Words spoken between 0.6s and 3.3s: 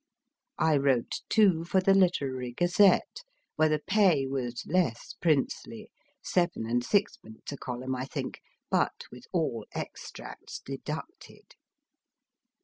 wrote, too, for the Literary Gazette,